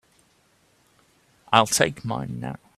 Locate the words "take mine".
1.67-2.39